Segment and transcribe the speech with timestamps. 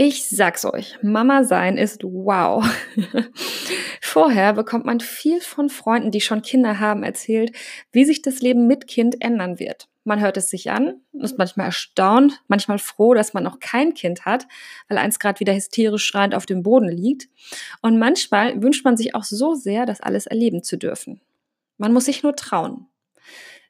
[0.01, 2.65] Ich sag's euch, Mama sein ist wow.
[4.01, 7.51] Vorher bekommt man viel von Freunden, die schon Kinder haben, erzählt,
[7.91, 9.89] wie sich das Leben mit Kind ändern wird.
[10.05, 14.23] Man hört es sich an, ist manchmal erstaunt, manchmal froh, dass man noch kein Kind
[14.23, 14.47] hat,
[14.87, 17.27] weil eins gerade wieder hysterisch schreiend auf dem Boden liegt.
[17.81, 21.19] Und manchmal wünscht man sich auch so sehr, das alles erleben zu dürfen.
[21.77, 22.87] Man muss sich nur trauen,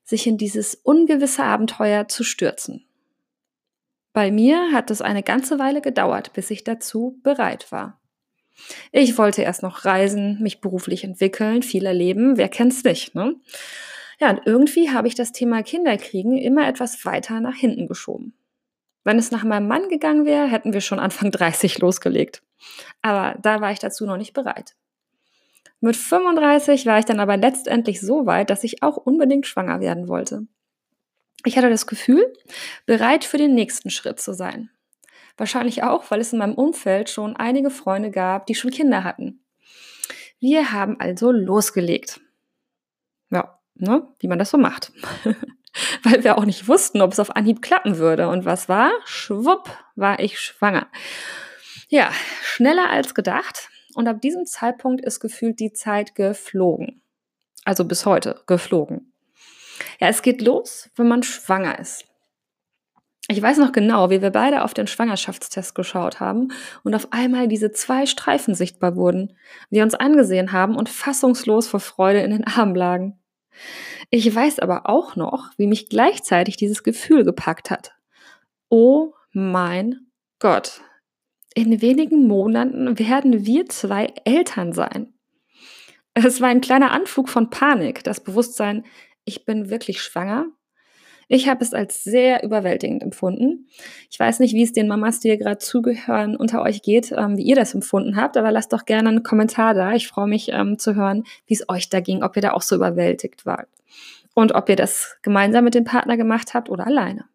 [0.03, 2.85] sich in dieses ungewisse Abenteuer zu stürzen.
[4.13, 7.99] Bei mir hat es eine ganze Weile gedauert, bis ich dazu bereit war.
[8.91, 13.35] Ich wollte erst noch reisen, mich beruflich entwickeln, viel erleben, wer kennt's nicht, ne?
[14.19, 18.33] Ja, und irgendwie habe ich das Thema Kinderkriegen immer etwas weiter nach hinten geschoben.
[19.05, 22.41] Wenn es nach meinem Mann gegangen wäre, hätten wir schon Anfang 30 losgelegt.
[23.01, 24.75] Aber da war ich dazu noch nicht bereit.
[25.79, 30.09] Mit 35 war ich dann aber letztendlich so weit, dass ich auch unbedingt schwanger werden
[30.09, 30.45] wollte.
[31.45, 32.33] Ich hatte das Gefühl,
[32.85, 34.69] bereit für den nächsten Schritt zu sein.
[35.37, 39.43] Wahrscheinlich auch, weil es in meinem Umfeld schon einige Freunde gab, die schon Kinder hatten.
[40.39, 42.19] Wir haben also losgelegt.
[43.29, 44.91] Ja, ne, wie man das so macht.
[46.03, 48.27] weil wir auch nicht wussten, ob es auf Anhieb klappen würde.
[48.27, 48.91] Und was war?
[49.05, 50.87] Schwupp, war ich schwanger.
[51.87, 52.11] Ja,
[52.43, 53.69] schneller als gedacht.
[53.95, 57.01] Und ab diesem Zeitpunkt ist gefühlt die Zeit geflogen.
[57.65, 59.08] Also bis heute geflogen.
[59.99, 62.05] Ja, es geht los, wenn man schwanger ist.
[63.31, 66.51] Ich weiß noch genau, wie wir beide auf den Schwangerschaftstest geschaut haben
[66.83, 69.37] und auf einmal diese zwei Streifen sichtbar wurden,
[69.69, 73.19] wir uns angesehen haben und fassungslos vor Freude in den Armen lagen.
[74.09, 77.93] Ich weiß aber auch noch, wie mich gleichzeitig dieses Gefühl gepackt hat.
[78.69, 80.07] Oh mein
[80.39, 80.81] Gott.
[81.53, 85.13] In wenigen Monaten werden wir zwei Eltern sein.
[86.15, 88.85] Es war ein kleiner Anflug von Panik, das Bewusstsein,
[89.29, 90.47] ich bin wirklich schwanger.
[91.31, 93.67] Ich habe es als sehr überwältigend empfunden.
[94.09, 97.37] Ich weiß nicht, wie es den Mamas, die hier gerade zugehören, unter euch geht, ähm,
[97.37, 99.93] wie ihr das empfunden habt, aber lasst doch gerne einen Kommentar da.
[99.93, 102.63] Ich freue mich ähm, zu hören, wie es euch da ging, ob ihr da auch
[102.63, 103.69] so überwältigt wart.
[104.33, 107.25] Und ob ihr das gemeinsam mit dem Partner gemacht habt oder alleine.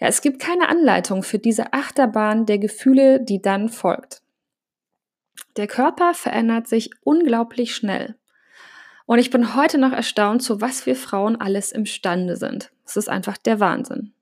[0.00, 4.22] Ja, es gibt keine Anleitung für diese Achterbahn der Gefühle, die dann folgt.
[5.58, 8.16] Der Körper verändert sich unglaublich schnell.
[9.06, 12.72] Und ich bin heute noch erstaunt, zu was wir Frauen alles imstande sind.
[12.84, 14.12] Es ist einfach der Wahnsinn.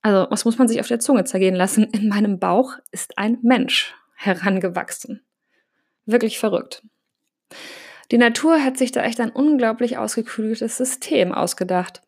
[0.00, 1.84] Also, was muss man sich auf der Zunge zergehen lassen?
[1.84, 5.22] In meinem Bauch ist ein Mensch herangewachsen.
[6.06, 6.82] Wirklich verrückt.
[8.10, 12.00] Die Natur hat sich da echt ein unglaublich ausgeklügeltes System ausgedacht.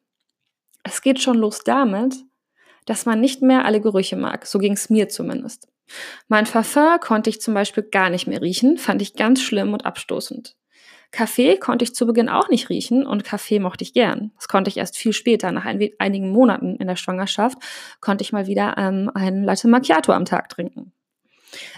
[0.82, 2.17] Es geht schon los damit,
[2.87, 4.47] dass man nicht mehr alle Gerüche mag.
[4.47, 5.69] So ging es mir zumindest.
[6.28, 9.84] Mein Parfum konnte ich zum Beispiel gar nicht mehr riechen, fand ich ganz schlimm und
[9.84, 10.56] abstoßend.
[11.12, 14.31] Kaffee konnte ich zu Beginn auch nicht riechen und Kaffee mochte ich gern.
[14.37, 17.59] Das konnte ich erst viel später, nach ein einigen Monaten in der Schwangerschaft,
[18.00, 20.93] konnte ich mal wieder ähm, einen Latte Macchiato am Tag trinken.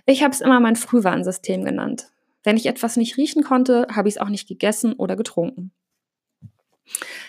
[0.04, 2.08] Ich habe es immer mein Frühwarnsystem genannt.
[2.44, 5.72] Wenn ich etwas nicht riechen konnte, habe ich es auch nicht gegessen oder getrunken.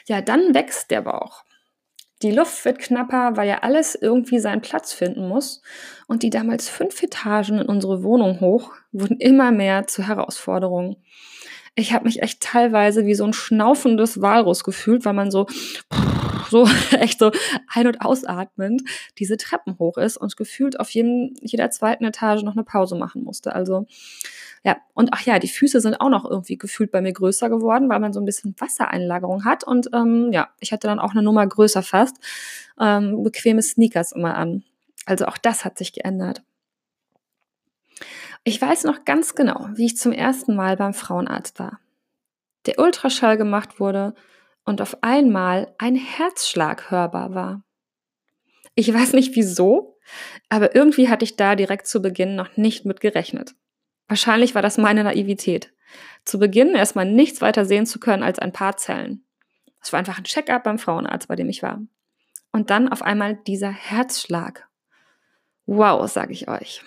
[0.08, 1.44] Ja, dann wächst der Bauch.
[2.22, 5.62] Die Luft wird knapper, weil ja alles irgendwie seinen Platz finden muss.
[6.08, 10.98] Und die damals fünf Etagen in unsere Wohnung hoch wurden immer mehr zur Herausforderung
[11.76, 15.48] ich habe mich echt teilweise wie so ein schnaufendes Walrus gefühlt, weil man so
[16.50, 17.32] so echt so
[17.74, 18.84] ein- und ausatmend
[19.18, 23.24] diese Treppen hoch ist und gefühlt auf jedem, jeder zweiten Etage noch eine Pause machen
[23.24, 23.56] musste.
[23.56, 23.88] Also
[24.64, 27.90] ja, und ach ja, die Füße sind auch noch irgendwie gefühlt bei mir größer geworden,
[27.90, 29.66] weil man so ein bisschen Wassereinlagerung hat.
[29.66, 32.18] Und ähm, ja, ich hatte dann auch eine Nummer größer fast,
[32.80, 34.64] ähm, bequeme Sneakers immer an.
[35.06, 36.44] Also auch das hat sich geändert.
[38.44, 41.80] Ich weiß noch ganz genau, wie ich zum ersten Mal beim Frauenarzt war.
[42.66, 44.16] Der Ultraschall gemacht wurde
[44.66, 47.64] und auf einmal ein Herzschlag hörbar war.
[48.76, 49.98] Ich weiß nicht wieso,
[50.50, 53.56] aber irgendwie hatte ich da direkt zu Beginn noch nicht mit gerechnet.
[54.08, 55.74] Wahrscheinlich war das meine Naivität.
[56.26, 59.24] Zu Beginn erstmal nichts weiter sehen zu können als ein paar Zellen.
[59.82, 61.82] Es war einfach ein Check-up beim Frauenarzt, bei dem ich war.
[62.52, 64.68] Und dann auf einmal dieser Herzschlag.
[65.66, 66.82] Wow, sage ich euch.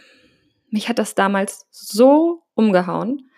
[0.76, 3.30] Mich hat das damals so umgehauen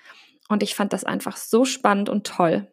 [0.48, 2.66] und ich fand das einfach so spannend und toll.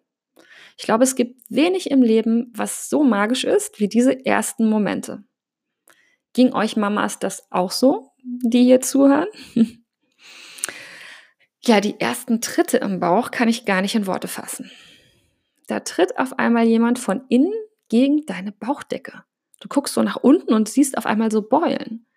[0.76, 5.24] Ich glaube, es gibt wenig im Leben, was so magisch ist wie diese ersten Momente.
[6.34, 9.28] Ging euch Mamas das auch so, die hier zuhören?
[11.64, 14.72] ja, die ersten Tritte im Bauch kann ich gar nicht in Worte fassen.
[15.68, 17.54] da tritt auf einmal jemand von innen
[17.88, 19.26] gegen deine Bauchdecke.
[19.60, 22.08] Du guckst so nach unten und siehst auf einmal so Beulen.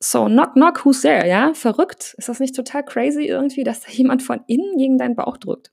[0.00, 1.26] So, knock, knock, who's there?
[1.26, 2.14] Ja, verrückt.
[2.18, 5.72] Ist das nicht total crazy irgendwie, dass da jemand von innen gegen deinen Bauch drückt?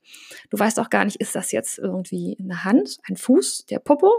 [0.50, 4.10] Du weißt auch gar nicht, ist das jetzt irgendwie eine Hand, ein Fuß, der Popo?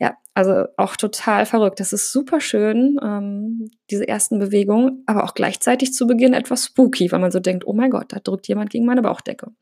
[0.00, 1.78] Ja, also auch total verrückt.
[1.78, 7.12] Das ist super schön, ähm, diese ersten Bewegungen, aber auch gleichzeitig zu Beginn etwas spooky,
[7.12, 9.52] weil man so denkt, oh mein Gott, da drückt jemand gegen meine Bauchdecke.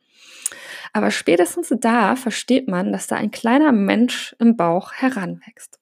[0.92, 5.78] Aber spätestens da versteht man, dass da ein kleiner Mensch im Bauch heranwächst.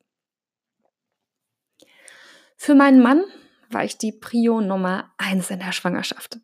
[2.56, 3.22] Für meinen Mann
[3.70, 6.38] war ich die Prio Nummer eins in der Schwangerschaft.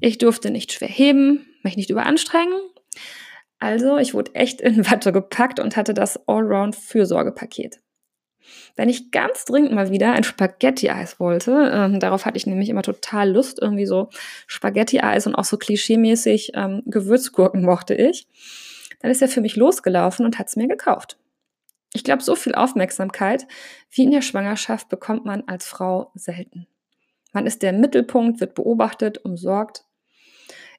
[0.00, 2.60] Ich durfte nicht schwer heben, mich nicht überanstrengen.
[3.58, 7.80] Also ich wurde echt in Watte gepackt und hatte das Allround-Fürsorgepaket.
[8.76, 12.82] Wenn ich ganz dringend mal wieder ein Spaghetti-Eis wollte, ähm, darauf hatte ich nämlich immer
[12.82, 14.10] total Lust, irgendwie so
[14.46, 18.28] Spaghetti-Eis und auch so klischeemäßig ähm, Gewürzgurken mochte ich,
[19.00, 21.18] dann ist er für mich losgelaufen und hat es mir gekauft.
[21.92, 23.46] Ich glaube, so viel Aufmerksamkeit
[23.90, 26.66] wie in der Schwangerschaft bekommt man als Frau selten.
[27.32, 29.84] Man ist der Mittelpunkt, wird beobachtet, umsorgt.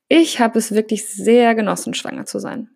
[0.07, 2.69] Ich habe es wirklich sehr genossen, schwanger zu sein.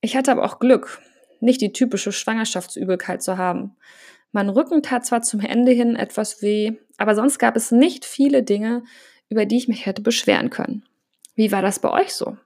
[0.00, 1.00] Ich hatte aber auch Glück,
[1.40, 3.76] nicht die typische Schwangerschaftsübelkeit zu haben.
[4.32, 8.42] Mein Rücken tat zwar zum Ende hin etwas weh, aber sonst gab es nicht viele
[8.42, 8.84] Dinge,
[9.28, 10.84] über die ich mich hätte beschweren können.
[11.34, 12.36] Wie war das bei euch so?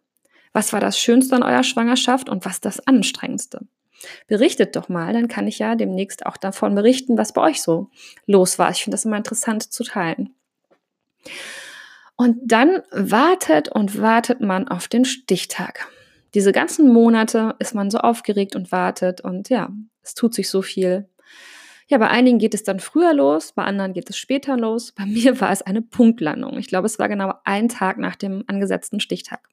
[0.53, 3.67] Was war das Schönste an eurer Schwangerschaft und was das Anstrengendste?
[4.27, 7.91] Berichtet doch mal, dann kann ich ja demnächst auch davon berichten, was bei euch so
[8.27, 8.71] los war.
[8.71, 10.35] Ich finde das immer interessant zu teilen.
[12.17, 15.89] Und dann wartet und wartet man auf den Stichtag.
[16.35, 19.71] Diese ganzen Monate ist man so aufgeregt und wartet und ja,
[20.03, 21.09] es tut sich so viel.
[21.89, 24.93] Ja, bei einigen geht es dann früher los, bei anderen geht es später los.
[24.93, 26.59] Bei mir war es eine Punktlandung.
[26.59, 29.49] Ich glaube, es war genau ein Tag nach dem angesetzten Stichtag.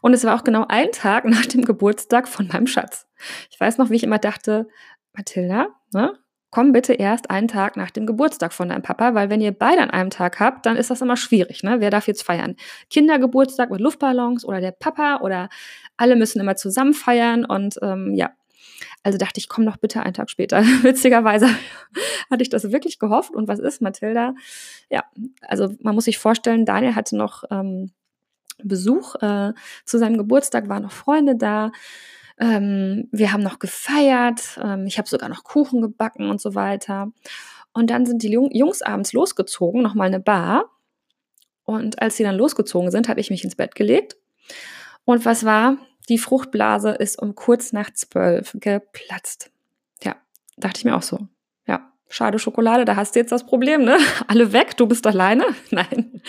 [0.00, 3.06] Und es war auch genau ein Tag nach dem Geburtstag von meinem Schatz.
[3.50, 4.68] Ich weiß noch, wie ich immer dachte,
[5.12, 6.18] Mathilda, ne,
[6.54, 9.82] komm bitte erst einen Tag nach dem Geburtstag von deinem Papa, weil wenn ihr beide
[9.82, 11.64] an einem Tag habt, dann ist das immer schwierig.
[11.64, 11.80] Ne?
[11.80, 12.54] Wer darf jetzt feiern?
[12.90, 15.48] Kindergeburtstag mit Luftballons oder der Papa oder
[15.96, 18.30] alle müssen immer zusammen feiern und ähm, ja.
[19.02, 20.62] Also dachte ich, komm doch bitte einen Tag später.
[20.82, 21.48] Witzigerweise
[22.30, 23.34] hatte ich das wirklich gehofft.
[23.34, 24.34] Und was ist, Mathilda?
[24.90, 25.02] Ja,
[25.42, 27.90] also man muss sich vorstellen, Daniel hatte noch ähm,
[28.62, 29.14] Besuch.
[29.16, 29.52] Äh,
[29.84, 31.72] zu seinem Geburtstag waren noch Freunde da.
[32.38, 34.58] Ähm, wir haben noch gefeiert.
[34.62, 37.12] Ähm, ich habe sogar noch Kuchen gebacken und so weiter.
[37.72, 40.70] Und dann sind die Jungs abends losgezogen, nochmal eine Bar.
[41.64, 44.16] Und als sie dann losgezogen sind, habe ich mich ins Bett gelegt.
[45.04, 45.76] Und was war?
[46.08, 49.50] Die Fruchtblase ist um kurz nach zwölf geplatzt.
[50.02, 50.16] Ja,
[50.56, 51.28] dachte ich mir auch so.
[52.14, 53.98] Schade Schokolade, da hast du jetzt das Problem, ne?
[54.28, 55.46] Alle weg, du bist alleine?
[55.72, 56.22] Nein.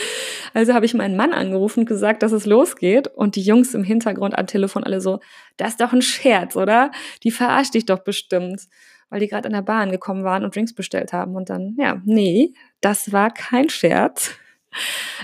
[0.52, 3.84] Also habe ich meinen Mann angerufen und gesagt, dass es losgeht und die Jungs im
[3.84, 5.20] Hintergrund am Telefon alle so,
[5.58, 6.90] das ist doch ein Scherz, oder?
[7.22, 8.64] Die verarscht dich doch bestimmt,
[9.12, 12.02] weil die gerade an der Bahn gekommen waren und Drinks bestellt haben und dann, ja,
[12.04, 14.32] nee, das war kein Scherz.